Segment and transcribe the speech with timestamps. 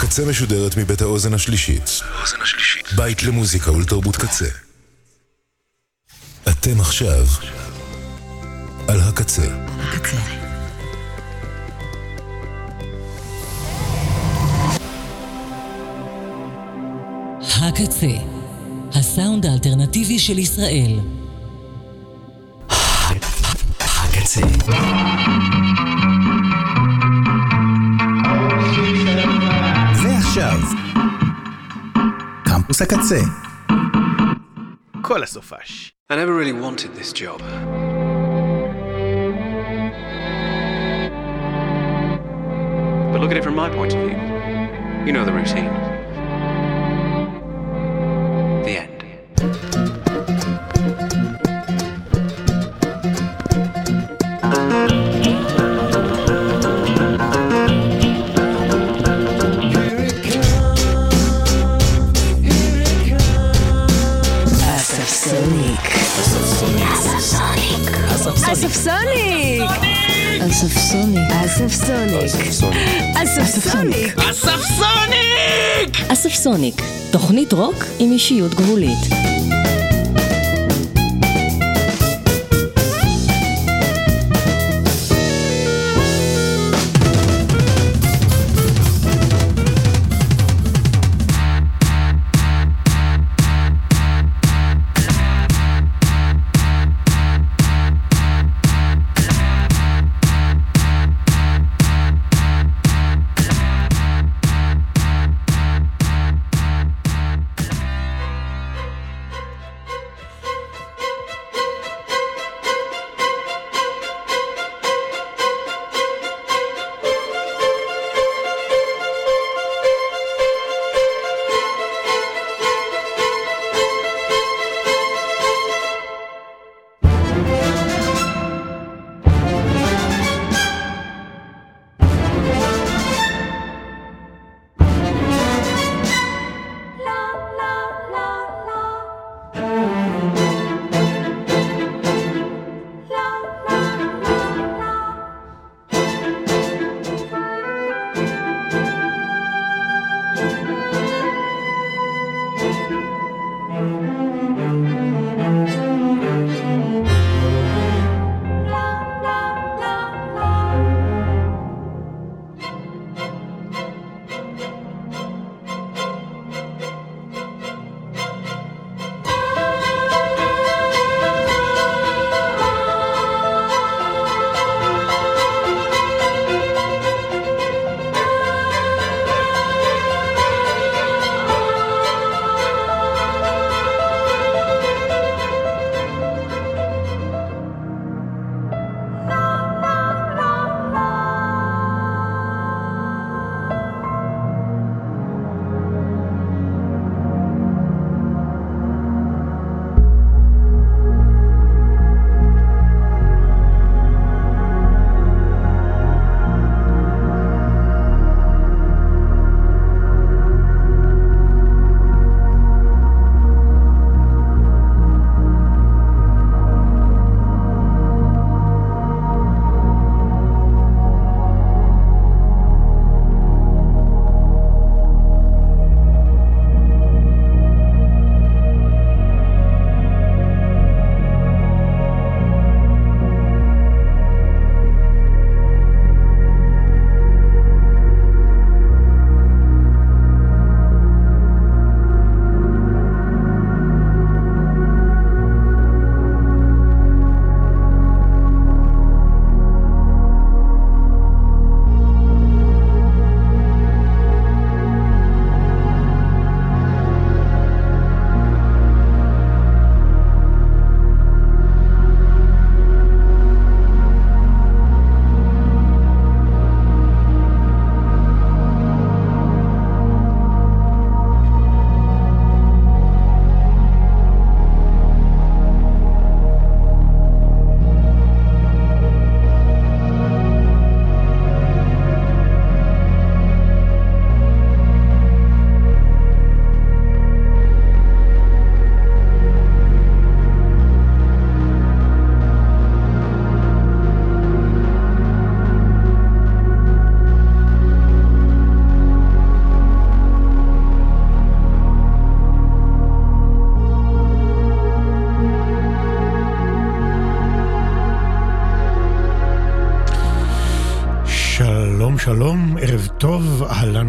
[0.00, 2.00] הקצה משודרת מבית האוזן השלישית.
[2.96, 4.48] בית למוזיקה ולתרבות קצה.
[6.48, 7.26] אתם עכשיו
[8.88, 9.42] על הקצה.
[9.78, 10.16] הקצה.
[17.40, 18.16] הקצה,
[18.94, 21.00] הסאונד האלטרנטיבי של ישראל.
[23.80, 24.40] הקצה.
[32.79, 33.19] קמפוס הקצה.
[35.01, 35.93] כל הסופש.
[36.11, 37.39] I never really wanted this job.
[43.11, 44.17] But look at it from my point of view.
[45.05, 45.88] You know the routine.
[68.52, 69.70] אספסוניק.
[70.46, 71.30] אספסוניק.
[73.22, 74.16] אספסוניק.
[76.08, 78.98] אספסוניק, תוכנית רוק עם אישיות גבולית.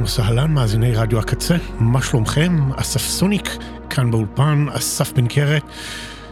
[0.01, 2.69] אהלן וסהלן, מאזיני רדיו הקצה, מה שלומכם?
[2.75, 3.50] אסף סוניק,
[3.89, 5.63] כאן באולפן, אסף בן קרת.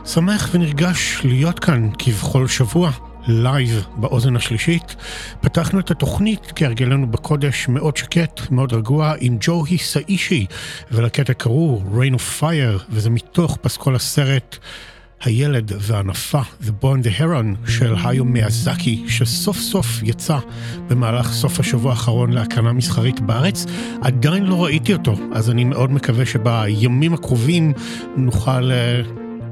[0.05, 2.91] שמח ונרגש להיות כאן כבכל שבוע,
[3.27, 4.95] לייב באוזן השלישית.
[5.41, 10.45] פתחנו את התוכנית כהרגלנו בקודש מאוד שקט, מאוד רגוע, עם ג'ו היסאישי,
[10.91, 14.57] ולקטע קראו Rain of Fire, וזה מתוך פסקול הסרט.
[15.23, 20.37] הילד והאנפה, The Boy and the Heron של הייאו מיאזקי, שסוף סוף יצא
[20.87, 23.65] במהלך סוף השבוע האחרון להקרנה מסחרית בארץ.
[24.01, 27.73] עדיין לא ראיתי אותו, אז אני מאוד מקווה שבימים הקרובים
[28.17, 28.71] נוכל...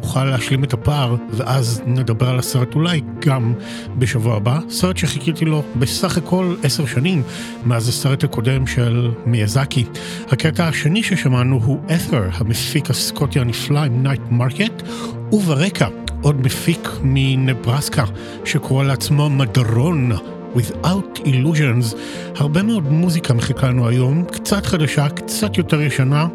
[0.08, 3.54] נוכל להשלים את הפער, ואז נדבר על הסרט אולי גם
[3.98, 4.60] בשבוע הבא.
[4.70, 7.24] סרט שחיכיתי לו בסך הכל עשר שנים
[7.66, 9.86] מאז הסרט הקודם של מיאזקי.
[10.32, 14.84] הקטע השני ששמענו הוא את'ר, המפיק הסקוטי הנפלא עם Night Market,
[15.32, 15.88] וברקע
[16.22, 18.04] עוד מפיק מנברסקה
[18.46, 20.12] שקורא לעצמו מדרון.
[20.56, 21.96] Without Illusions,
[22.36, 26.28] הרבה מאוד מוזיקה מחכה לנו היום, קצת חדשה, קצת יותר ישנה,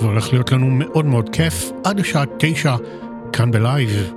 [0.00, 2.76] והולך להיות לנו מאוד מאוד כיף עד השעה תשע
[3.32, 4.12] כאן בלייב.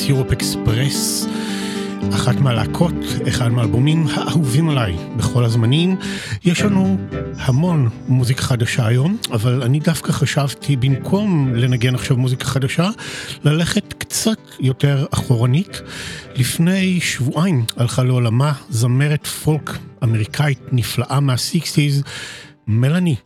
[0.00, 1.26] טרנס יורופ אקספרס.
[2.14, 2.94] אחת מהלהקות,
[3.28, 5.96] אחד מהאלבומים האהובים עליי בכל הזמנים.
[6.44, 6.98] יש לנו
[7.36, 12.88] המון מוזיקה חדשה היום, אבל אני דווקא חשבתי במקום לנגן עכשיו מוזיקה חדשה,
[13.44, 15.82] ללכת קצת יותר אחורנית.
[16.36, 22.02] לפני שבועיים הלכה לעולמה זמרת פולק אמריקאית נפלאה מה-60's,
[22.66, 23.16] מלאני,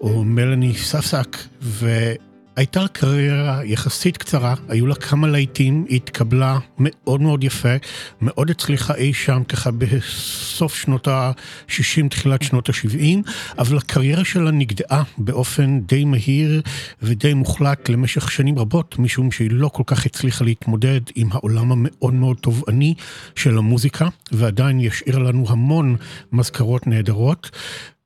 [0.00, 2.12] או מלאני ספסק, ו...
[2.56, 7.74] הייתה קריירה יחסית קצרה, היו לה כמה להיטים, היא התקבלה מאוד מאוד יפה,
[8.22, 15.02] מאוד הצליחה אי שם ככה בסוף שנות ה-60, תחילת שנות ה-70, אבל הקריירה שלה נגדעה
[15.18, 16.62] באופן די מהיר
[17.02, 22.14] ודי מוחלט למשך שנים רבות, משום שהיא לא כל כך הצליחה להתמודד עם העולם המאוד
[22.14, 22.94] מאוד תובעני
[23.34, 25.96] של המוזיקה, ועדיין ישאיר לנו המון
[26.32, 27.50] מזכרות נהדרות.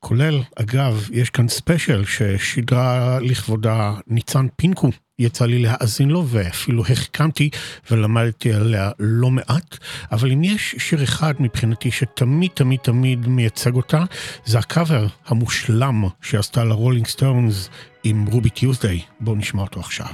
[0.01, 4.91] כולל, אגב, יש כאן ספיישל ששידרה לכבודה ניצן פינקו.
[5.19, 7.51] יצא לי להאזין לו ואפילו החכמתי
[7.91, 9.77] ולמדתי עליה לא מעט,
[10.13, 14.05] אבל אם יש שיר אחד מבחינתי שתמיד תמיד תמיד מייצג אותה,
[14.45, 17.69] זה הקאבר המושלם שעשתה לרולינג סטונס
[18.05, 19.01] עם Ruby Tuesday.
[19.21, 20.13] בואו נשמע אותו עכשיו.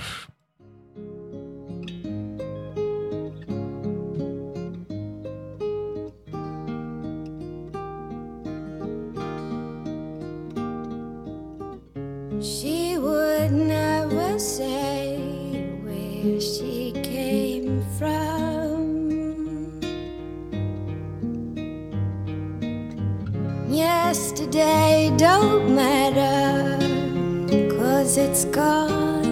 [12.46, 15.18] She would never say
[15.82, 19.80] where she came from.
[23.68, 26.78] Yesterday don't matter,
[27.76, 29.26] cause it's gone.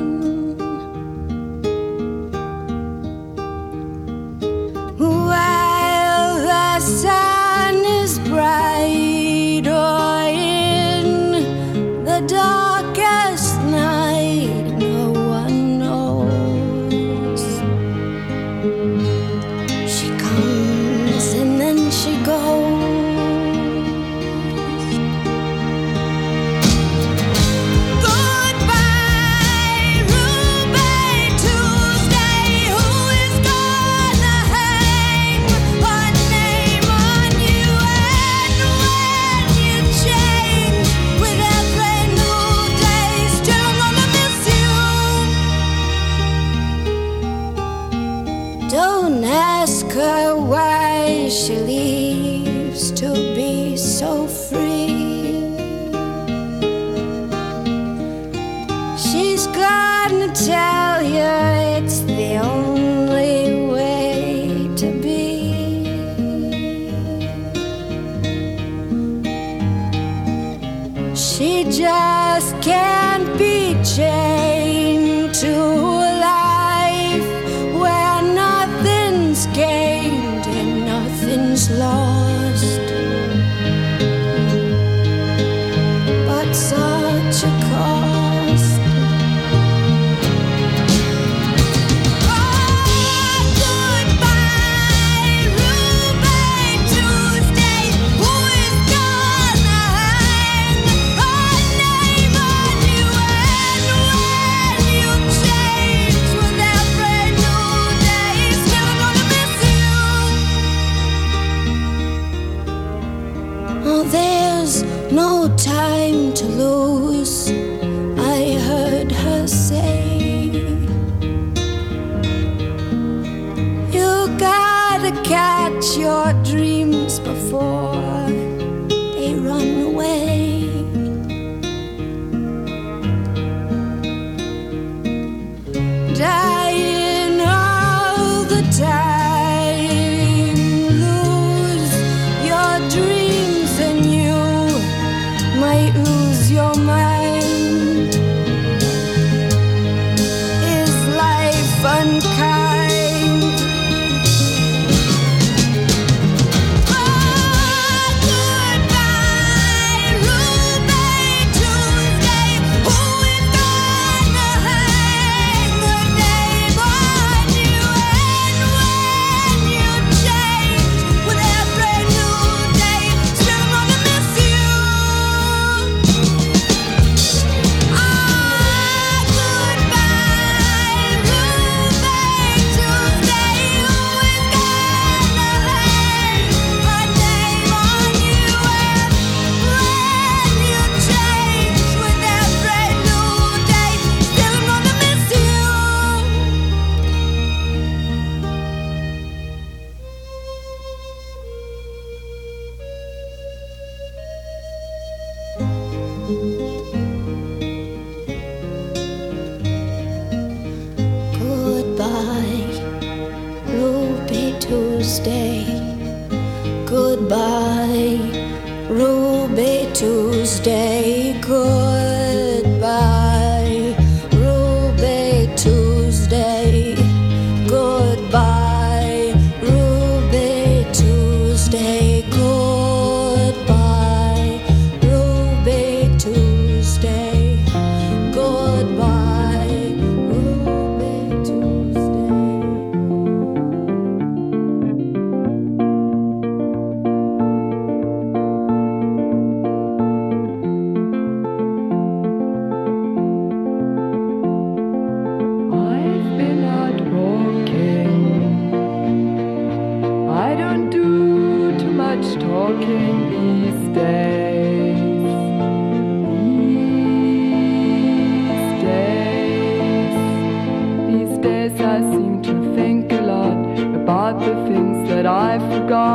[54.04, 54.33] So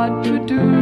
[0.00, 0.79] What to do.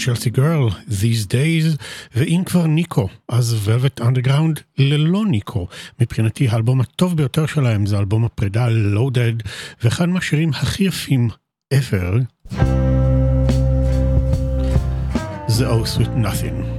[0.00, 1.82] צ'לסי גרל, These Days,
[2.14, 5.66] ואם כבר ניקו, אז Velvet אנדרגראונד ללא ניקו.
[6.00, 9.32] מבחינתי האלבום הטוב ביותר שלהם זה אלבום הפרידה לודד,
[9.84, 11.28] ואחד מהשירים הכי יפים
[11.74, 12.44] ever,
[15.48, 16.69] זה Oh Sweet Nothing.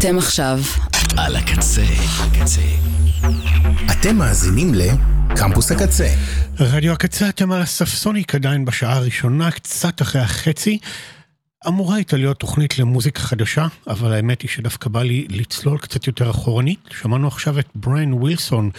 [0.00, 0.58] אתם עכשיו
[1.16, 1.82] על הקצה.
[2.18, 2.60] הקצה.
[3.92, 6.08] אתם מאזינים לקמפוס הקצה.
[6.60, 10.78] רדיו הקצה, אתם על הספסוניק עדיין בשעה הראשונה, קצת אחרי החצי.
[11.68, 16.30] אמורה הייתה להיות תוכנית למוזיקה חדשה, אבל האמת היא שדווקא בא לי לצלול קצת יותר
[16.30, 16.80] אחורנית.
[17.00, 18.70] שמענו עכשיו את בריין ווילסון,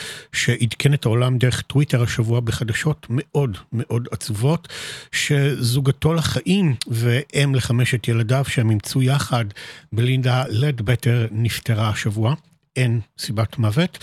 [0.41, 4.67] שעדכן את העולם דרך טוויטר השבוע בחדשות מאוד מאוד עצובות,
[5.11, 9.45] שזוגתו לחיים ואם לחמשת ילדיו שהם אימצו יחד,
[9.91, 12.33] בלינדה לדבטר, נפטרה השבוע.
[12.75, 13.97] אין סיבת מוות,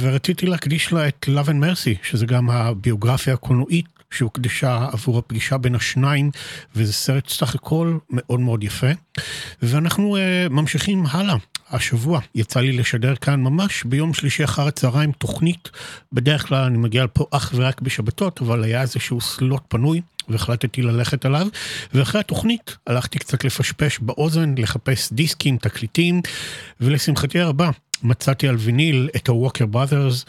[0.00, 5.74] ורציתי להקדיש לה את Love and Mercy, שזה גם הביוגרפיה הקולנועית שהוקדשה עבור הפגישה בין
[5.74, 6.30] השניים,
[6.76, 8.86] וזה סרט סך הכל מאוד מאוד יפה.
[9.62, 11.36] ואנחנו uh, ממשיכים הלאה.
[11.70, 15.70] השבוע יצא לי לשדר כאן ממש ביום שלישי אחר הצהריים תוכנית,
[16.12, 20.00] בדרך כלל אני מגיע לפה אך ורק בשבתות, אבל היה איזשהו סלוט פנוי.
[20.28, 21.46] והחלטתי ללכת עליו,
[21.94, 26.22] ואחרי התוכנית הלכתי קצת לפשפש באוזן, לחפש דיסקים, תקליטים,
[26.80, 27.70] ולשמחתי הרבה
[28.02, 30.24] מצאתי על ויניל את הווקר בראדרס,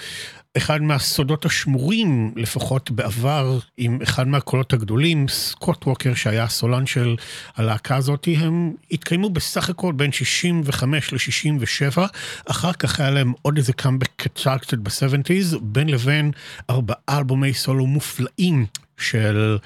[0.57, 7.15] אחד מהסודות השמורים, לפחות בעבר, עם אחד מהקולות הגדולים, סקוט ווקר, שהיה הסולן של
[7.55, 12.01] הלהקה הזאת, הם התקיימו בסך הכל בין 65 ל-67,
[12.45, 16.31] אחר כך היה להם עוד איזה קאמבק קצר קצת ב-70's, בין לבין
[16.69, 18.65] ארבעה אלבומי סולו מופלאים
[18.97, 19.57] של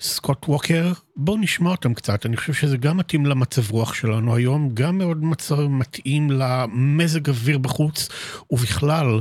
[0.00, 4.70] סקוט ווקר, בואו נשמע אותם קצת, אני חושב שזה גם מתאים למצב רוח שלנו היום,
[4.74, 8.08] גם מאוד מצב מתאים למזג אוויר בחוץ,
[8.50, 9.20] ובכלל,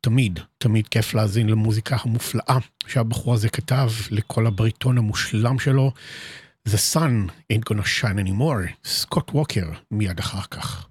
[0.00, 5.92] תמיד, תמיד כיף להאזין למוזיקה המופלאה שהבחור הזה כתב לכל הבריטון המושלם שלו.
[6.68, 10.88] The sun ain't gonna shine anymore, סקוט ווקר מיד אחר כך.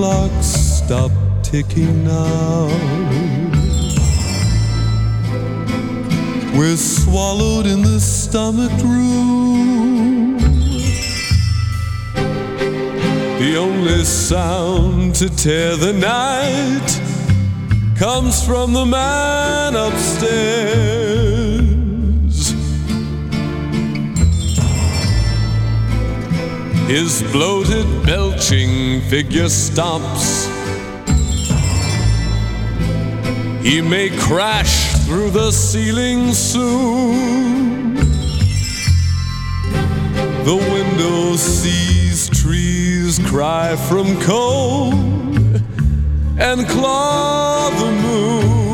[0.00, 2.68] clock stop ticking now.
[6.56, 10.38] We're swallowed in the stomach room.
[13.40, 16.88] The only sound to tear the night
[17.98, 21.10] comes from the man upstairs.
[26.88, 27.79] His bloated
[28.40, 30.46] belching figure stops.
[33.62, 37.94] He may crash through the ceiling soon.
[40.44, 44.94] The window sees trees cry from cold
[46.38, 48.69] and claw the moon.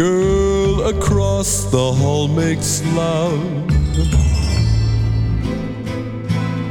[0.00, 3.38] Girl across the hall makes love.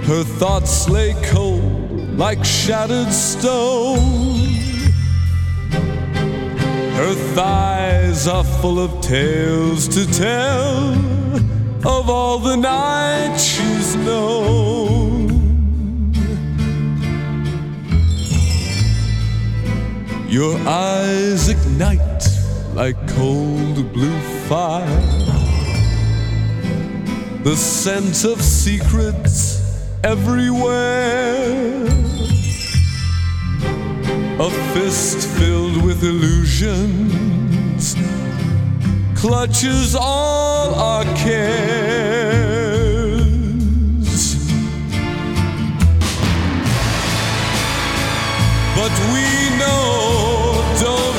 [0.09, 4.47] Her thoughts lay cold like shattered stone.
[7.01, 10.95] Her thighs are full of tales to tell
[11.85, 15.29] of all the nights she's known.
[20.27, 22.09] Your eyes ignite
[22.73, 24.85] like cold blue fire.
[27.43, 29.61] The scent of secrets
[30.05, 31.83] everywhere.
[34.39, 37.95] A fist filled with illusions
[39.15, 41.59] clutches all our cares.
[48.77, 49.25] But we
[49.59, 51.18] know, don't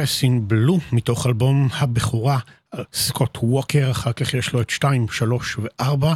[0.00, 2.38] טרס אין בלו מתוך אלבום הבכורה
[2.92, 6.06] סקוט ווקר, אחר כך יש לו את 2, 3 ו-4,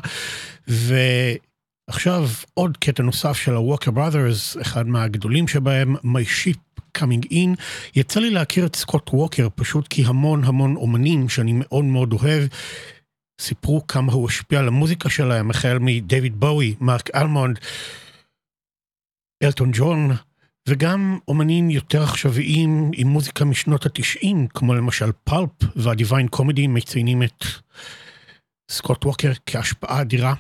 [0.69, 7.61] ועכשיו עוד קטע נוסף של הווקר בראדרס, אחד מהגדולים שבהם, My Ship Coming In.
[7.97, 12.49] יצא לי להכיר את סקוט ווקר פשוט כי המון המון אומנים שאני מאוד מאוד אוהב.
[13.41, 17.59] סיפרו כמה הוא השפיע על המוזיקה שלהם, החל מדייוויד בואי, מרק אלמונד,
[19.43, 20.11] אלטון ג'ון,
[20.69, 27.45] וגם אומנים יותר עכשוויים עם מוזיקה משנות התשעים, כמו למשל פלפ והדיוויין קומדי מציינים את
[28.71, 30.35] סקוט ווקר כהשפעה אדירה.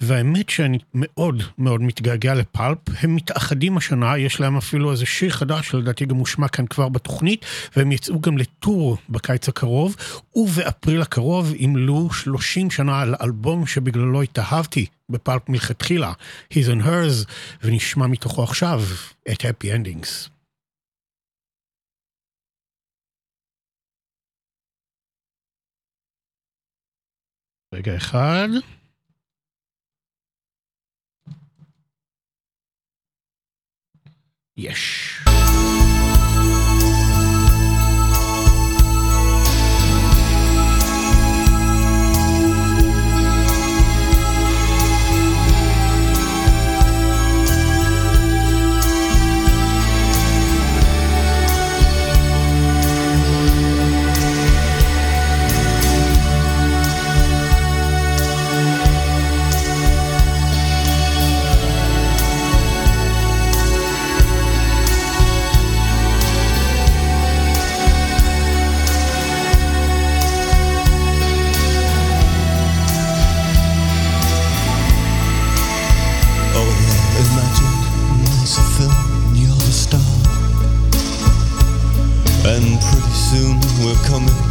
[0.00, 5.68] והאמת שאני מאוד מאוד מתגעגע לפלפ, הם מתאחדים השנה, יש להם אפילו איזה שיר חדש
[5.68, 7.46] שלדעתי גם מושמע כאן כבר בתוכנית,
[7.76, 9.96] והם יצאו גם לטור בקיץ הקרוב,
[10.36, 16.12] ובאפריל הקרוב ימלאו 30 שנה על אלבום שבגללו התאהבתי בפלפ מלכתחילה,
[16.54, 17.30] He's and Hers,
[17.62, 18.80] ונשמע מתוכו עכשיו
[19.32, 20.30] את Happy Endings.
[27.74, 28.48] רגע אחד.
[34.60, 35.16] יש.
[84.06, 84.49] coming.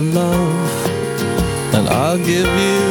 [0.00, 2.84] your love, and I'll give you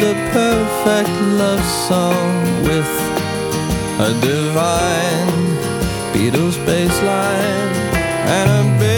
[0.00, 2.90] the perfect love song with
[4.00, 5.28] a divine
[6.12, 7.72] Beatles bass line
[8.38, 8.95] and a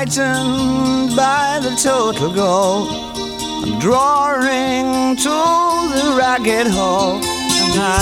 [0.00, 2.88] frightened by the total goal.
[3.62, 5.36] I'm drawing to
[5.94, 8.00] the ragged hole, and I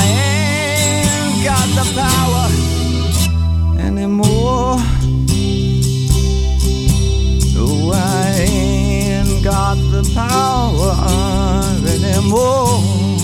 [0.94, 2.46] ain't got the power
[3.80, 4.78] anymore.
[7.54, 10.94] No, I ain't got the power
[11.94, 13.17] anymore.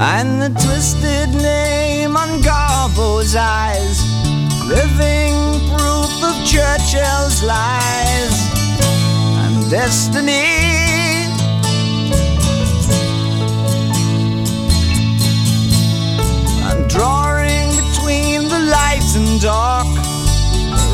[0.00, 4.00] And the twisted name on Garbo's eyes,
[4.64, 5.34] living
[5.74, 8.36] proof of Churchill's lies
[9.42, 10.46] and destiny.
[16.62, 19.88] I'm drawing between the light and dark,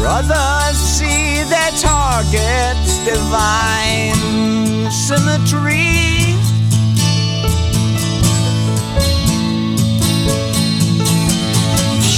[0.01, 6.14] where others see their targets divine symmetry.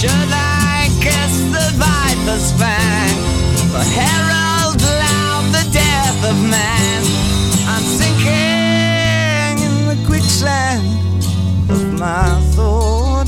[0.07, 3.19] Should I kiss the viper's fang
[3.75, 7.03] or herald loud the death of man?
[7.67, 10.87] I'm sinking in the quicksand
[11.69, 13.27] of my thought,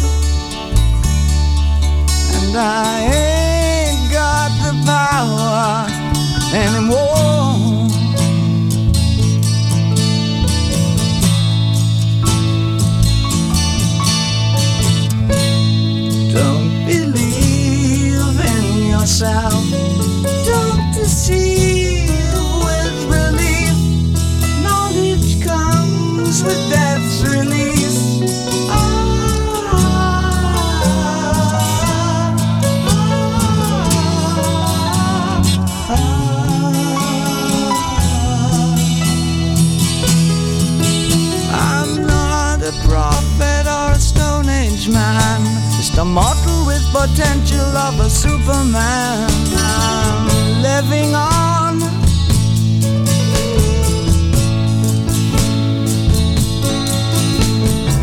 [2.37, 5.89] and I ain't got the power
[6.55, 7.48] anymore.
[19.09, 19.53] In yourself.
[20.45, 22.11] Don't deceive
[22.65, 23.77] with belief.
[24.63, 28.21] Knowledge comes with death's release.
[41.51, 45.41] I'm not a prophet or a Stone Age man,
[45.77, 46.38] just a with
[46.93, 49.29] potential of a Superman.
[49.57, 51.83] I'm living on.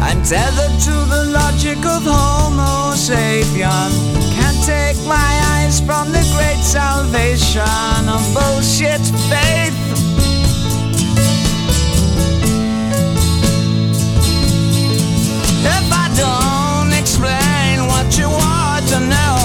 [0.01, 3.91] I'm tethered to the logic of Homo sapien.
[4.35, 9.84] Can't take my eyes from the great salvation of bullshit faith.
[18.87, 19.44] To know,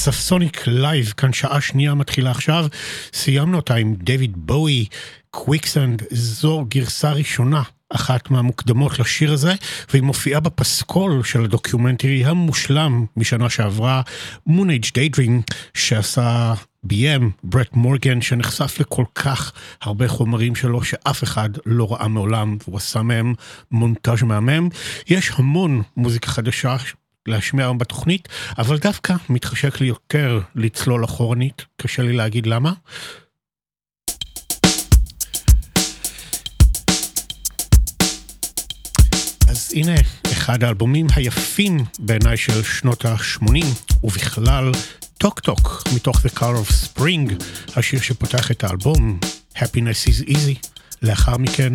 [0.00, 2.66] אספסוניק לייב, כאן שעה שנייה מתחילה עכשיו.
[3.12, 4.86] סיימנו אותה עם דויד בואי,
[5.30, 7.62] Quicksand, זו גרסה ראשונה.
[7.94, 9.54] אחת מהמוקדמות לשיר הזה,
[9.90, 14.02] והיא מופיעה בפסקול של הדוקיומנטרי המושלם משנה שעברה,
[14.46, 15.42] Moonage Daydream,
[15.74, 22.56] שעשה ביים ברט מורגן, שנחשף לכל כך הרבה חומרים שלו שאף אחד לא ראה מעולם,
[22.64, 23.34] והוא עשה מהם
[23.70, 24.68] מונטאז' מהמם.
[25.08, 26.76] יש המון מוזיקה חדשה
[27.30, 28.28] להשמיע היום בתוכנית,
[28.58, 32.72] אבל דווקא מתחשק לי יותר לצלול אחורנית, קשה לי להגיד למה.
[39.48, 39.94] אז הנה
[40.32, 43.64] אחד האלבומים היפים בעיניי של שנות ה-80,
[44.04, 44.72] ובכלל
[45.18, 47.44] טוק טוק מתוך The Car of Spring,
[47.76, 49.18] השיר שפותח את האלבום,
[49.56, 50.68] Happiness is Easy.
[51.02, 51.72] לאחר מכן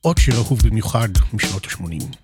[0.00, 2.21] עוד שיר אהוב במיוחד משנות ה-80.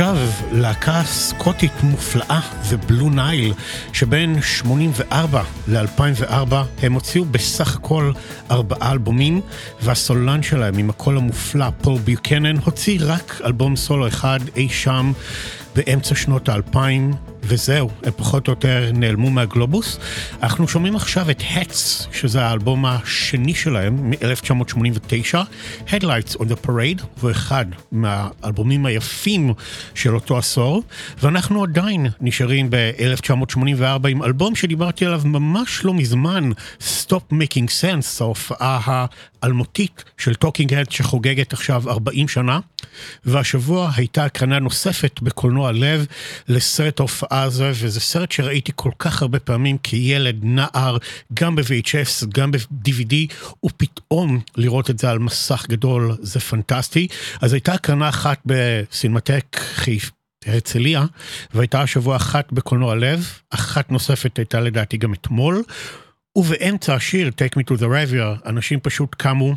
[0.00, 0.16] עכשיו
[0.52, 3.54] להקה סקוטית מופלאה, The Blue Nile,
[3.92, 8.12] שבין 84 ל-2004 הם הוציאו בסך הכל
[8.50, 9.40] ארבעה אלבומים,
[9.82, 15.12] והסולן שלהם עם הקול המופלא, פול ביוקנן, הוציא רק אלבום סולו אחד אי שם
[15.76, 17.27] באמצע שנות האלפיים.
[17.48, 19.98] וזהו, הם פחות או יותר נעלמו מהגלובוס.
[20.42, 25.34] אנחנו שומעים עכשיו את Hats, שזה האלבום השני שלהם, מ-1989,
[25.88, 29.52] Headlights on the Parade, הוא אחד מהאלבומים היפים
[29.94, 30.82] של אותו עשור,
[31.22, 36.50] ואנחנו עדיין נשארים ב-1984 עם אלבום שדיברתי עליו ממש לא מזמן,
[36.80, 39.06] Stop Making Sense, ההופעה
[39.42, 42.60] האלמותית של טוקינג הדס שחוגגת עכשיו 40 שנה,
[43.24, 46.06] והשבוע הייתה הקרנה נוספת בקולנוע לב
[46.48, 50.96] לסרט ההופעה הזה, וזה סרט שראיתי כל כך הרבה פעמים כילד, נער,
[51.34, 53.14] גם ב-VHS, גם ב-DVD,
[53.66, 57.08] ופתאום לראות את זה על מסך גדול זה פנטסטי.
[57.40, 60.18] אז הייתה הקרנה אחת בסינמטק חיפה.
[60.46, 61.04] הרצליה,
[61.54, 65.62] והייתה השבוע אחת בקולנוע לב, אחת נוספת הייתה לדעתי גם אתמול,
[66.38, 69.54] ובאמצע השיר Take Me to the River, אנשים פשוט קמו,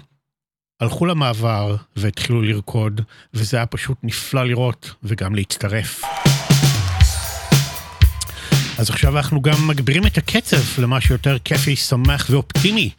[0.81, 3.01] הלכו למעבר והתחילו לרקוד,
[3.33, 6.01] וזה היה פשוט נפלא לראות וגם להצטרף.
[8.77, 12.89] אז עכשיו אנחנו גם מגבירים את הקצב למשהו יותר כיפי, שמח ואופטימי.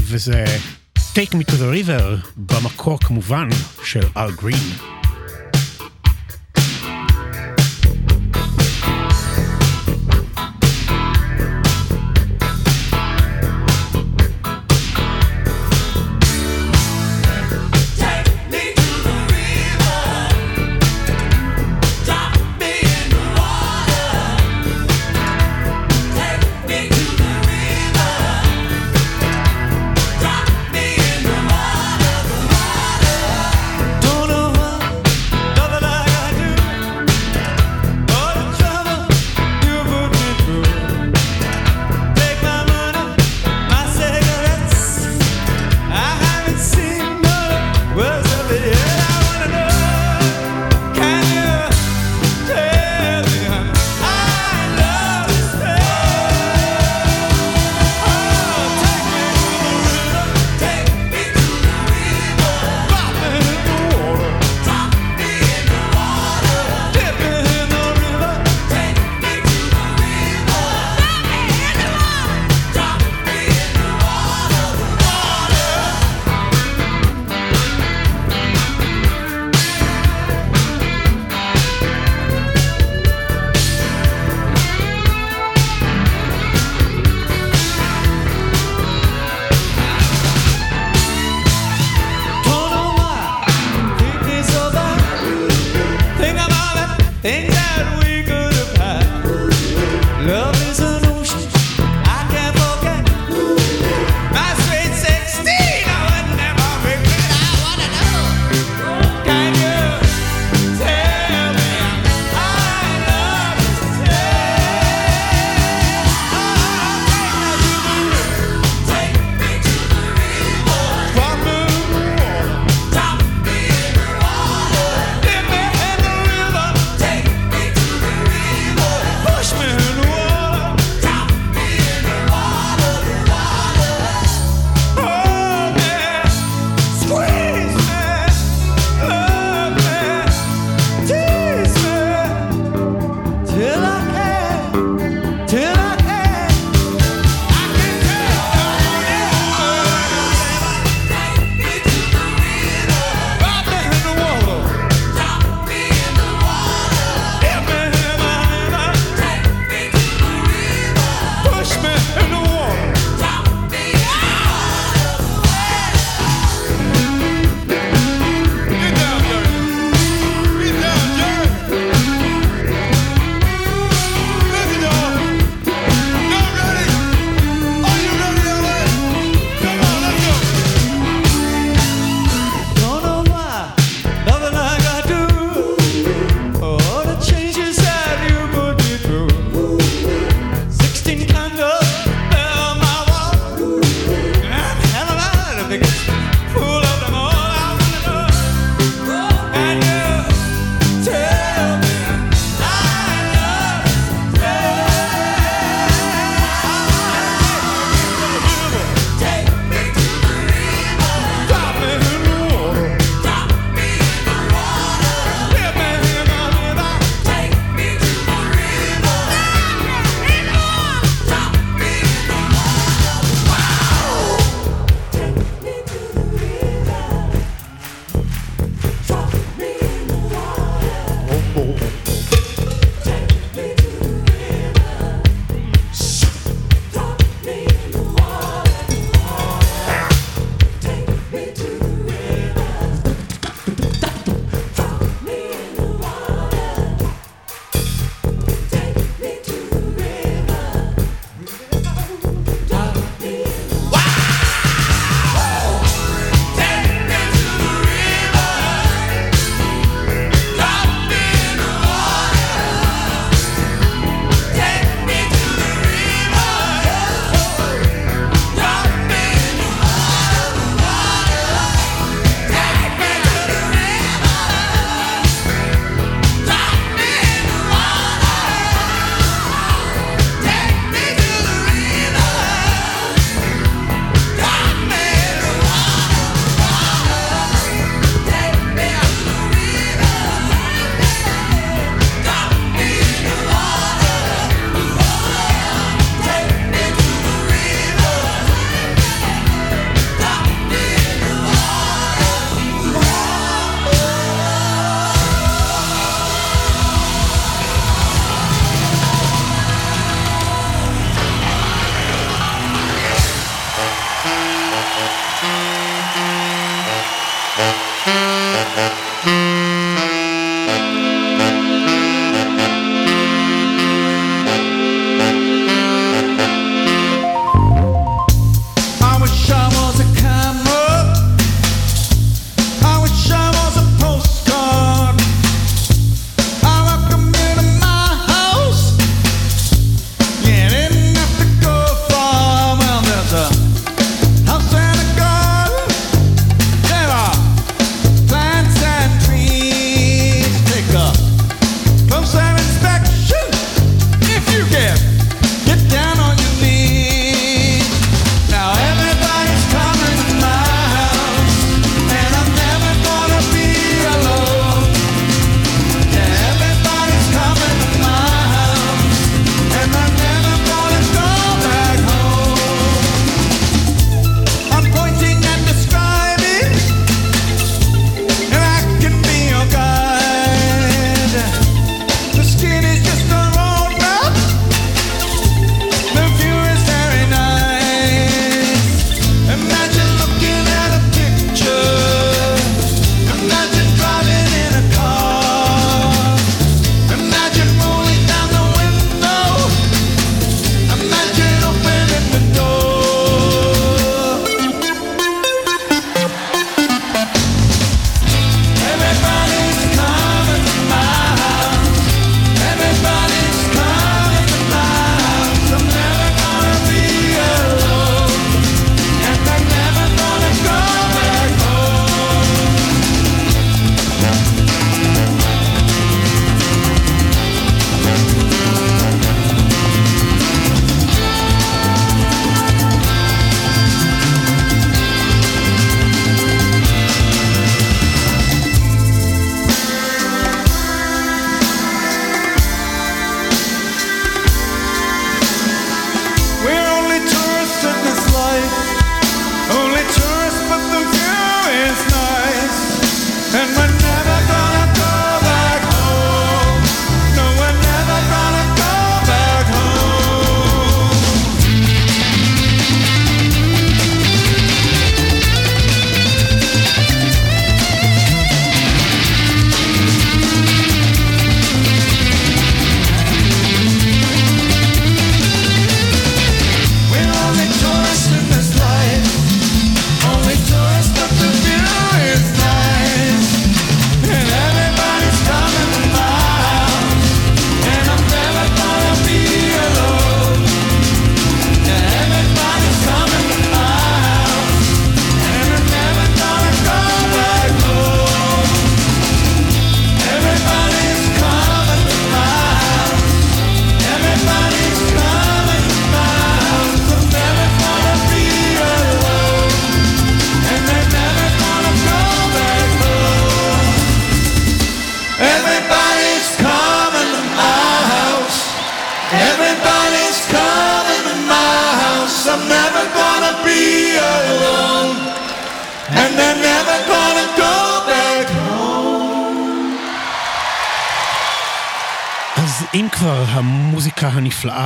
[0.00, 0.44] וזה
[0.96, 3.48] Take Me to the River, במקור כמובן
[3.84, 5.03] של אל גרין.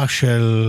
[0.09, 0.68] של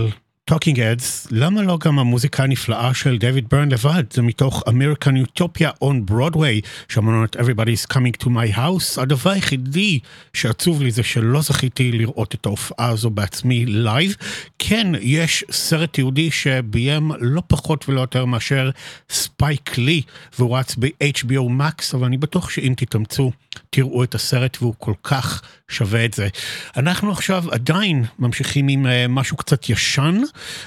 [0.60, 4.04] טוקינג הדס, למה לא גם המוזיקה הנפלאה של דויד ברן לבד?
[4.12, 9.02] זה מתוך American Utopia on Broadway, שמענו את Everybody's Coming to My House.
[9.02, 9.98] הדבר היחידי
[10.34, 14.16] שעצוב לי זה שלא זכיתי לראות את ההופעה הזו בעצמי לייב.
[14.58, 18.70] כן, יש סרט ייעודי שביים לא פחות ולא יותר מאשר
[19.10, 20.02] ספייק לי,
[20.38, 23.32] והוא רץ ב-HBO Max, אבל אני בטוח שאם תתאמצו,
[23.70, 26.28] תראו את הסרט והוא כל כך שווה את זה.
[26.76, 30.20] אנחנו עכשיו עדיין ממשיכים עם uh, משהו קצת ישן,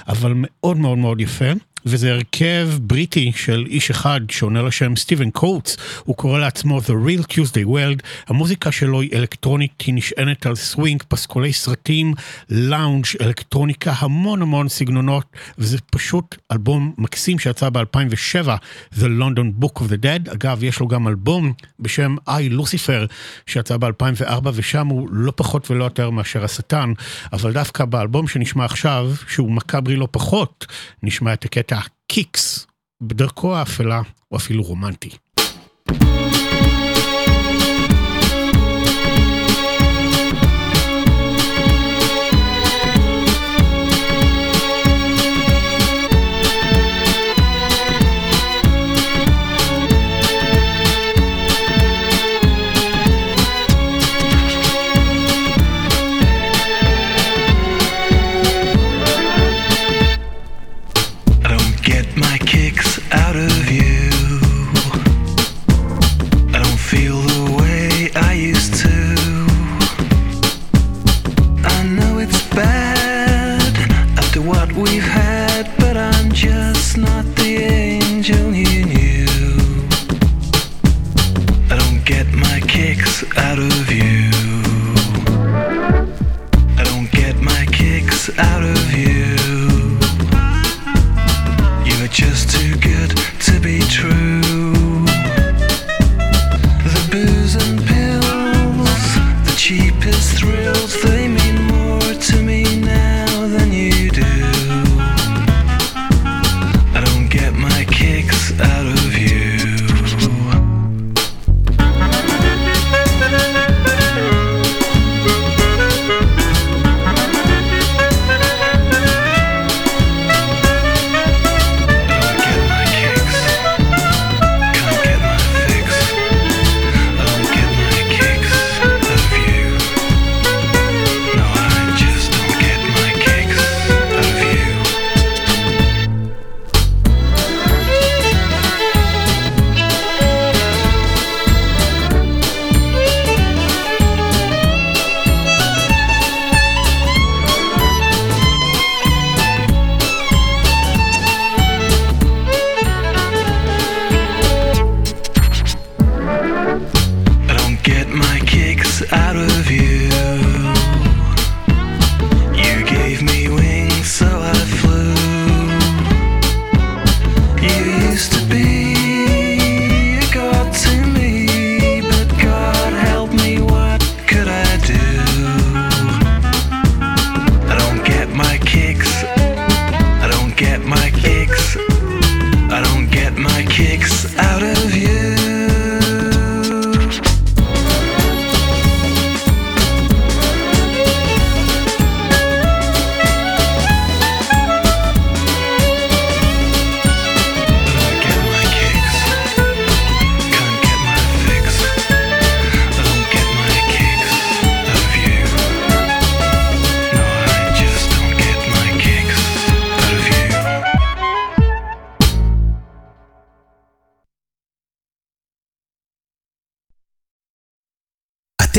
[0.08, 1.52] אבל מאוד מאוד מאוד יפה.
[1.86, 7.22] וזה הרכב בריטי של איש אחד שעונה לשם סטיבן קוטס, הוא קורא לעצמו The Real
[7.32, 12.14] Tuesday Weld, המוזיקה שלו היא אלקטרונית, היא נשענת על סווינג, פסקולי סרטים,
[12.50, 15.24] לאונג', אלקטרוניקה, המון המון סגנונות,
[15.58, 18.48] וזה פשוט אלבום מקסים שיצא ב-2007,
[18.94, 23.12] The London Book of the Dead, אגב יש לו גם אלבום בשם I Lucifer
[23.46, 26.92] שיצא ב-2004 ושם הוא לא פחות ולא יותר מאשר השטן,
[27.32, 30.66] אבל דווקא באלבום שנשמע עכשיו, שהוא מקאברי לא פחות,
[31.02, 31.73] נשמע את הקטע
[32.06, 32.66] קיקס,
[33.00, 35.10] בדרכו האפלה או אפילו רומנטי.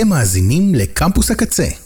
[0.05, 1.84] אתם מאזינים לקמפוס הקצה.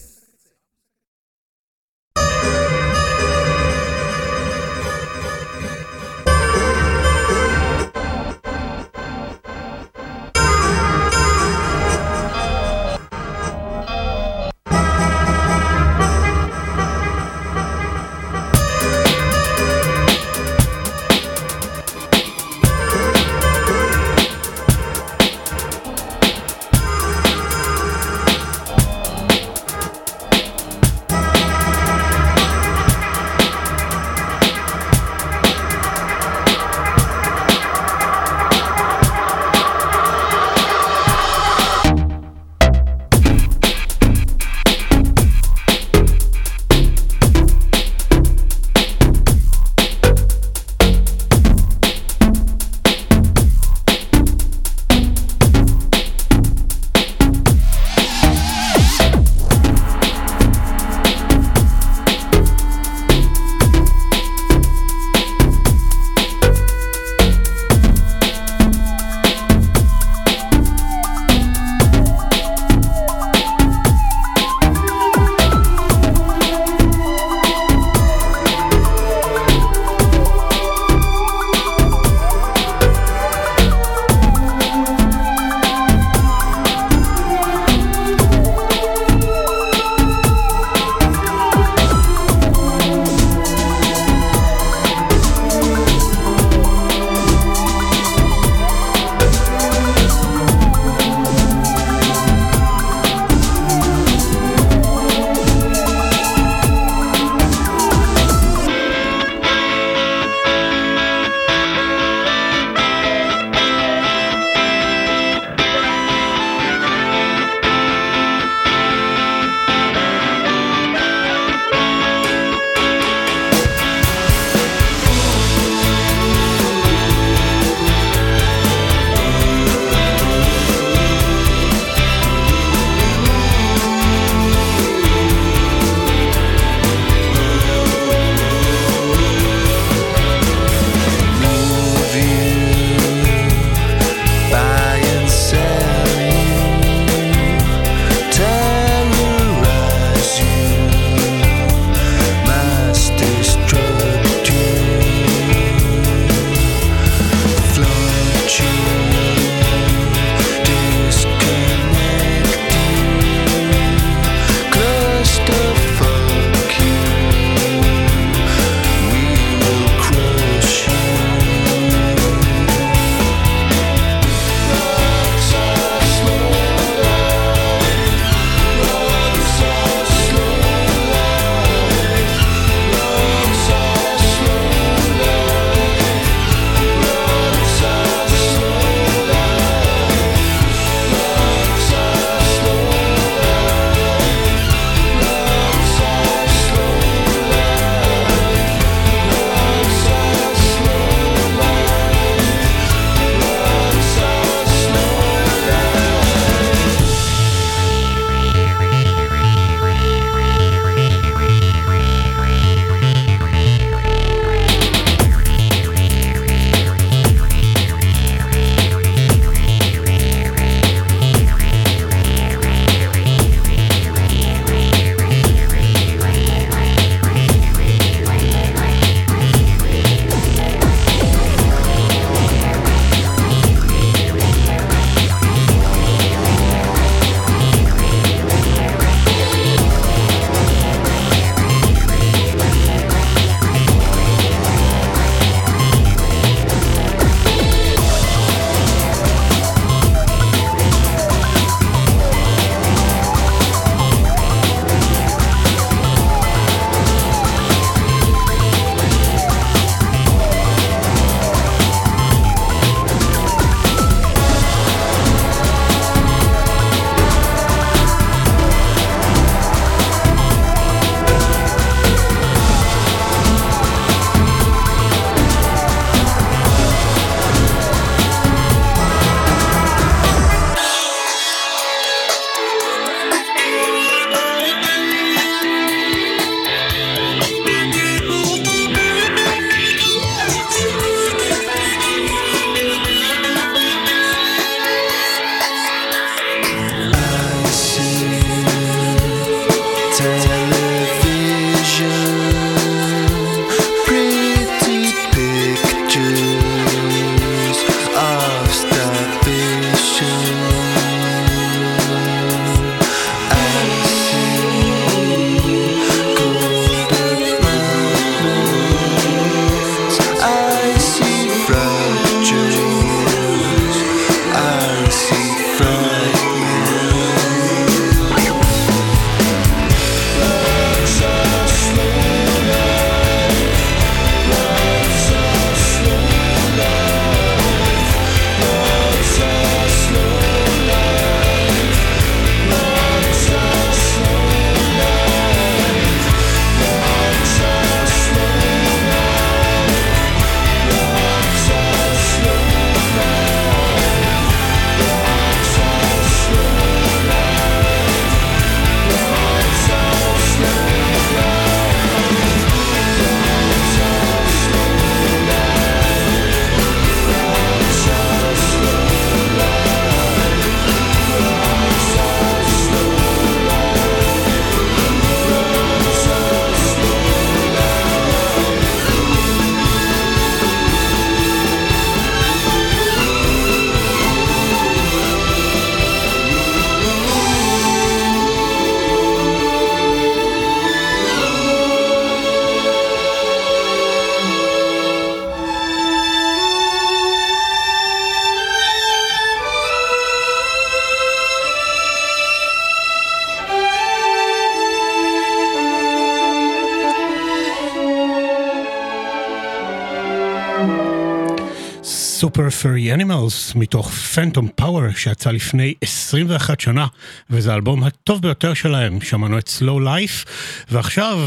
[412.60, 417.08] Furry Animals מתוך Phantom Power שיצא לפני 21 שנה
[417.50, 420.46] וזה האלבום הטוב ביותר שלהם, שמענו את Slow Life
[420.92, 421.40] ועכשיו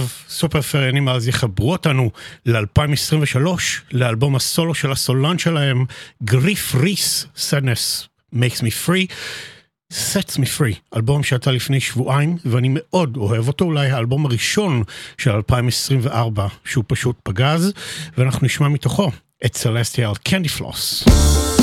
[0.70, 2.10] Furry Animals יחברו אותנו
[2.46, 3.46] ל-2023
[3.92, 5.84] לאלבום הסולו של הסולן שלהם
[6.22, 9.12] גריף ריס Sadness makes me free
[9.92, 14.82] sets me free, אלבום שיצא לפני שבועיים ואני מאוד אוהב אותו, אולי האלבום הראשון
[15.18, 17.72] של 2024 שהוא פשוט פגז
[18.18, 19.10] ואנחנו נשמע מתוכו
[19.44, 21.61] It's Celestial Candy Floss.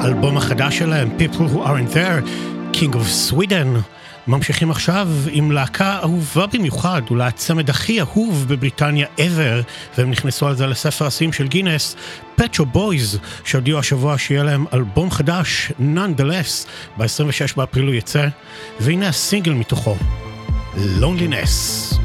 [0.00, 2.28] האלבום החדש שלהם, People Who Aren't There,
[2.76, 3.78] King of Sweden.
[4.26, 9.64] ממשיכים עכשיו עם להקה אהובה במיוחד, אולי הצמד הכי אהוב בבריטניה ever,
[9.98, 11.96] והם נכנסו על זה לספר השיאים של גינס,
[12.36, 16.66] פטרו בויז, שהודיעו השבוע שיהיה להם אלבום חדש, Nonetheless,
[16.98, 18.28] ב-26 באפריל הוא יצא,
[18.80, 19.96] והנה הסינגל מתוכו,
[20.74, 21.99] Loneliness.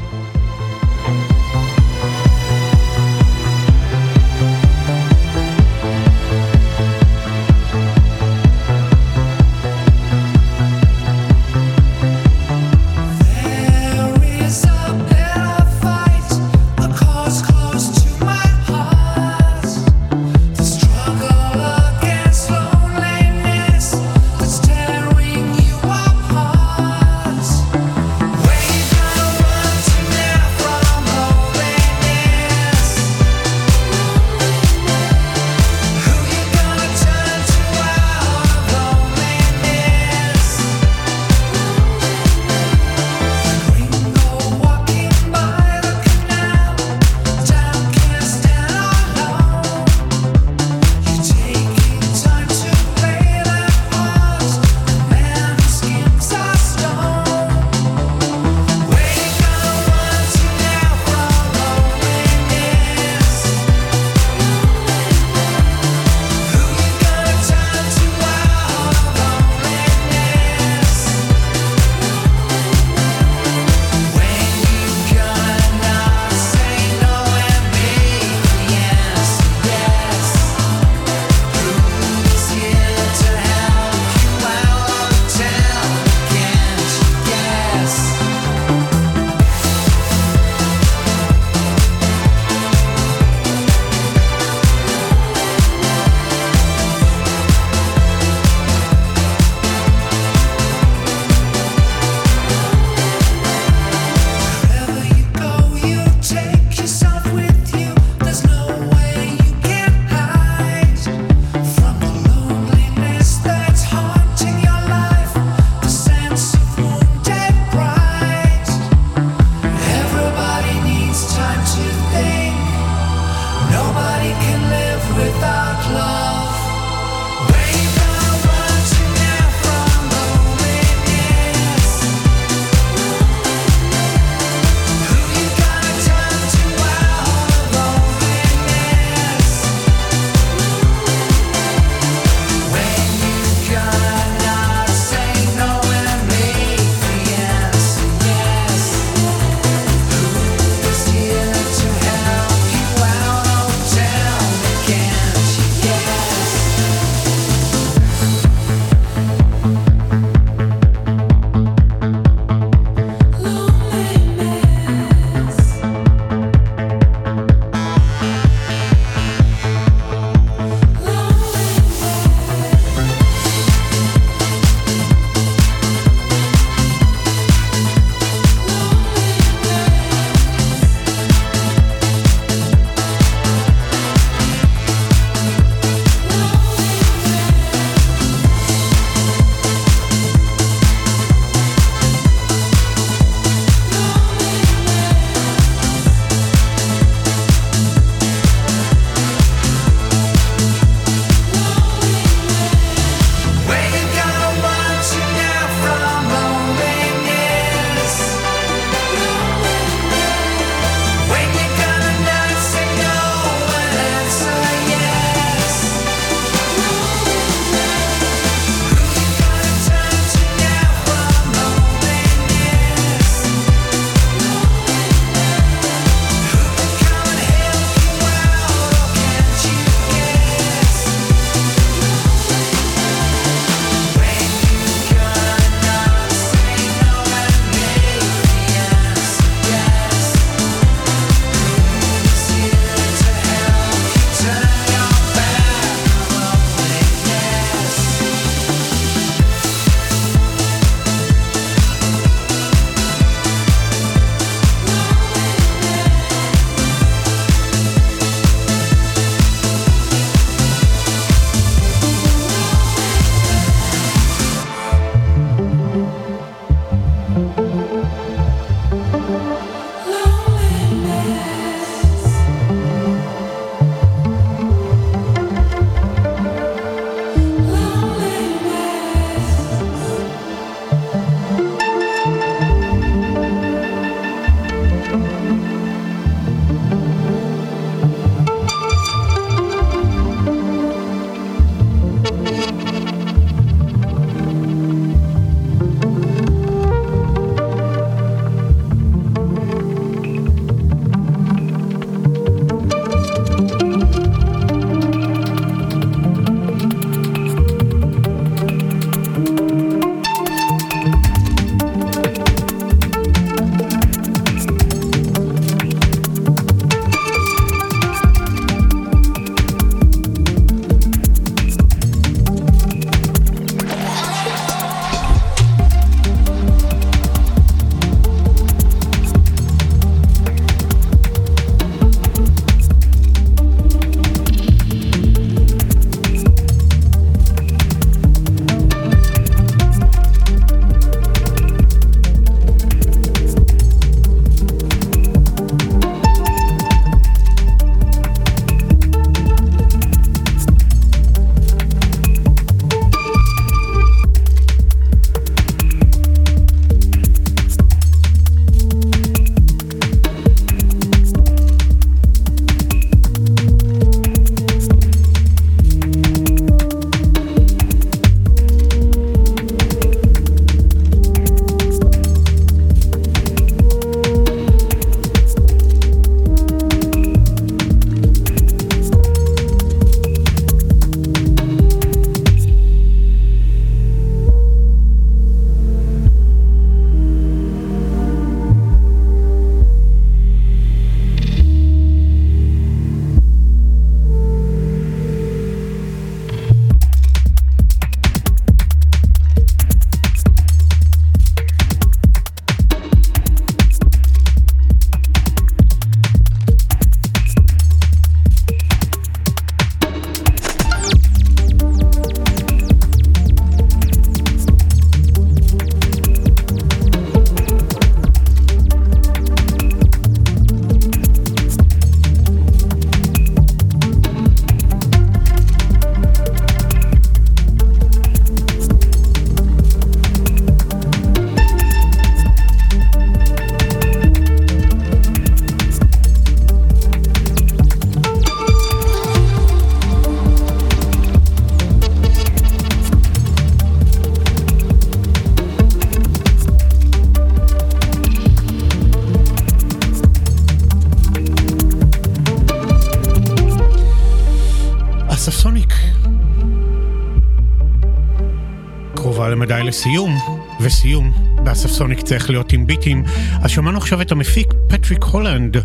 [459.96, 460.38] לסיום,
[460.80, 461.32] וסיום,
[461.64, 463.24] באספסוניק צריך להיות עם ביטים,
[463.62, 465.76] אז שמענו עכשיו את המפיק פטריק הולנד,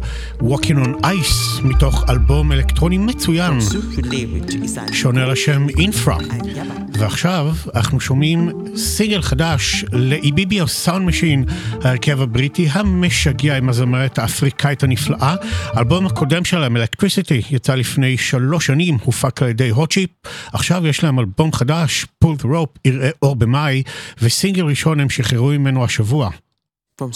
[0.42, 3.60] Walking on Ice, מתוך אלבום אלקטרוני מצוין,
[4.94, 6.18] שעונה לשם Infra.
[7.02, 11.46] ועכשיו אנחנו שומעים סינגל חדש לאיביביו סאונד משין,
[11.84, 15.36] ההרכב הבריטי המשגע עם הזמרת האפריקאית הנפלאה.
[15.66, 20.10] האלבום הקודם שלהם, Electricity, יצא לפני שלוש שנים, הופק על ידי הוט צ'יפ.
[20.54, 23.84] עכשיו יש להם אלבום חדש, פול דה רופ, יראה אור במאי,
[24.22, 26.30] וסינגל ראשון הם שחררו ממנו השבוע.
[27.02, 27.12] From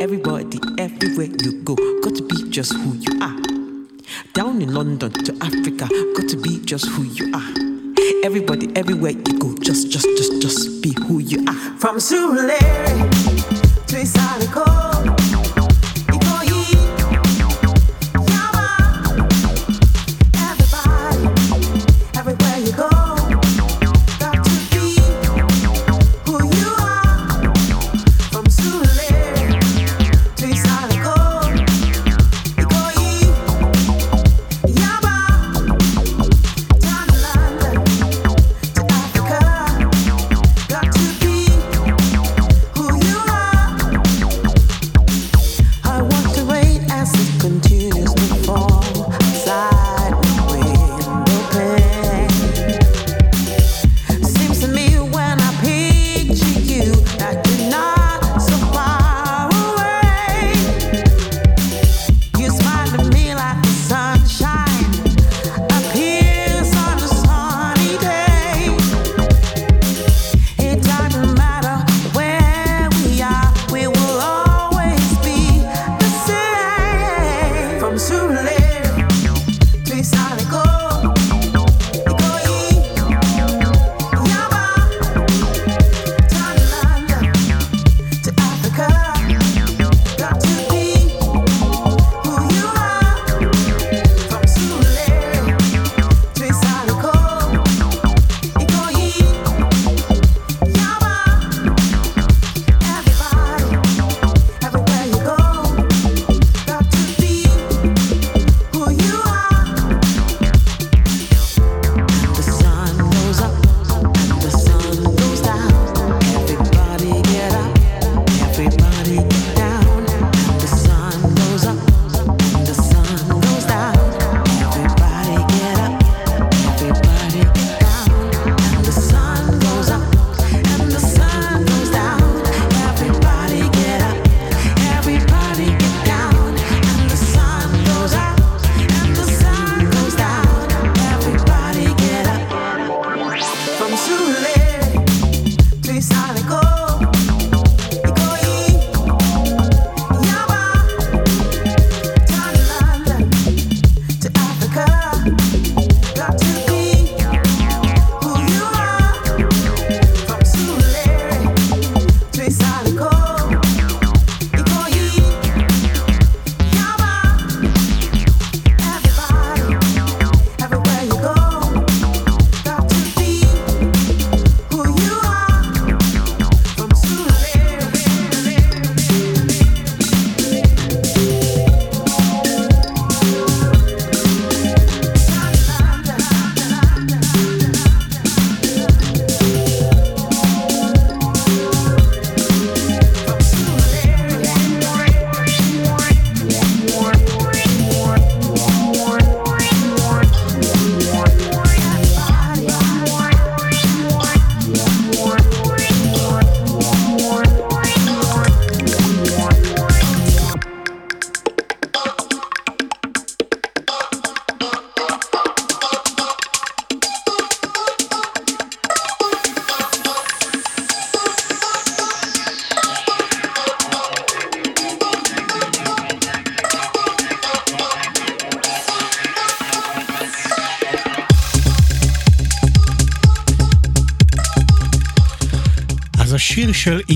[0.00, 3.47] Everybody, everywhere you go, got to be just who you are.
[4.32, 7.52] Down in London to Africa, got to be just who you are.
[8.24, 11.54] Everybody, everywhere you go, just, just, just, just be who you are.
[11.78, 13.10] From Surulere
[13.86, 15.47] to Isariko.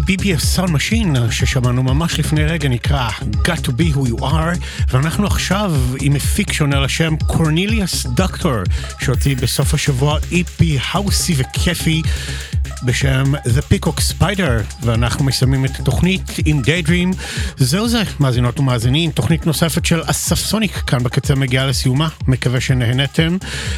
[0.02, 4.58] מאיביביו משין ששמענו ממש לפני רגע נקרא Got to be who you are
[4.88, 8.52] ואנחנו עכשיו עם מפיק שעונה לשם קורניליאס דוקטור
[9.00, 12.02] שהוציא בסוף השבוע EP האוסי וכיפי
[12.84, 17.16] בשם The Peacock Spider ואנחנו מסיימים את התוכנית עם Daydream.
[17.56, 23.36] זהו זה, מאזינות ומאזינים, תוכנית נוספת של אספסוניק כאן בקצה מגיעה לסיומה, מקווה שנהנתם.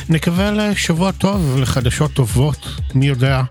[0.08, 3.42] נקווה לשבוע טוב, לחדשות טובות, מי יודע.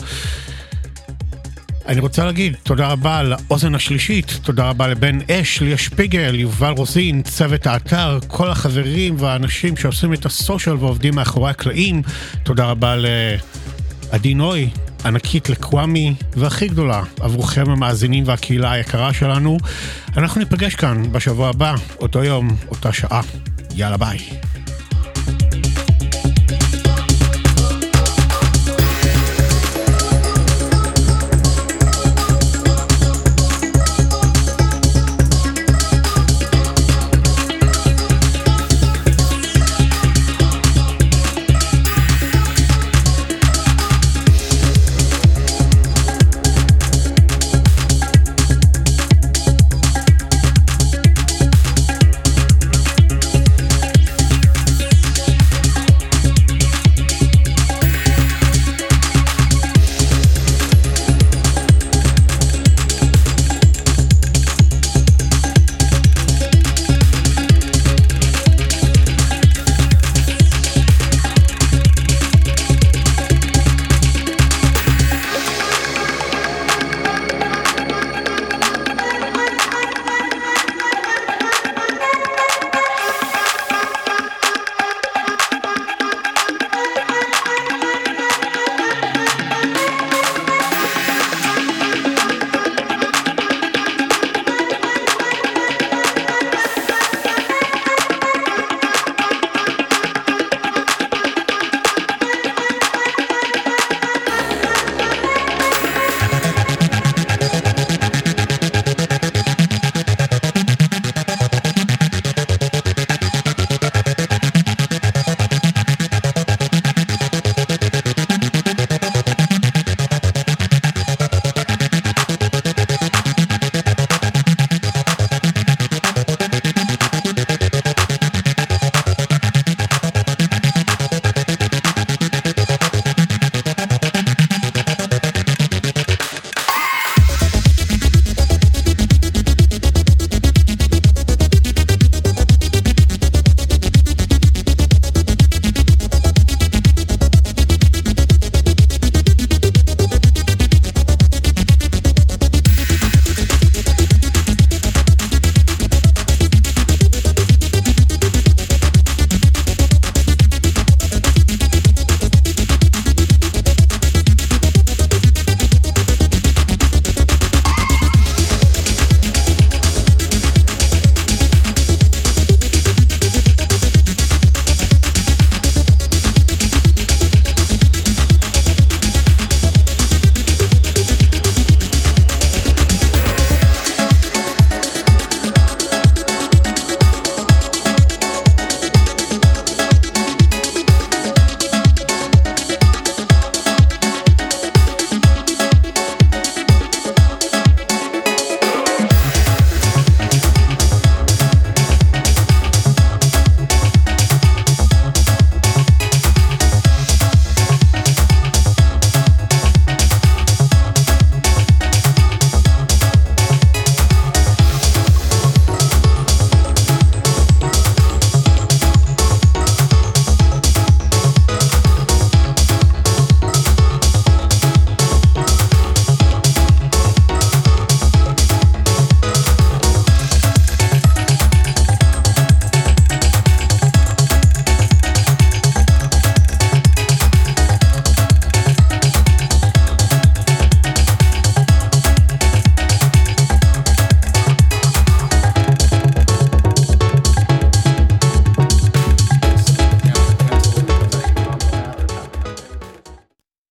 [1.94, 7.22] אני רוצה להגיד תודה רבה לאוזן השלישית, תודה רבה לבן אש, ליה שפיגל, יובל רוזין,
[7.22, 12.02] צוות האתר, כל החברים והאנשים שעושים את הסושיאל ועובדים מאחורי הקלעים,
[12.44, 14.70] תודה רבה לעדי נוי,
[15.06, 19.58] ענקית לקוואמי, והכי גדולה עבורכם המאזינים והקהילה היקרה שלנו.
[20.18, 23.22] אנחנו ניפגש כאן בשבוע הבא, אותו יום, אותה שעה.
[23.76, 24.43] יאללה ביי.